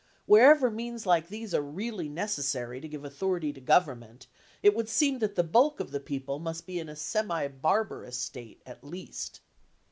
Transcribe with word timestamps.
Wherever 0.25 0.71
means 0.71 1.05
like 1.05 1.27
these 1.27 1.53
are 1.53 1.61
really 1.61 2.09
necessary 2.09 2.81
to 2.81 2.87
give 2.87 3.05
authority 3.05 3.53
to 3.53 3.61
government, 3.61 4.25
it 4.63 4.73
would 4.75 4.89
seem 4.89 5.19
that 5.19 5.35
the 5.35 5.43
bulk 5.43 5.79
of 5.79 5.91
the 5.91 5.99
people 5.99 6.39
must 6.39 6.65
be 6.65 6.79
in 6.79 6.89
a 6.89 6.95
semi 6.95 7.47
barbarous 7.47 8.17
state 8.17 8.63
at 8.65 8.83
least." 8.83 9.41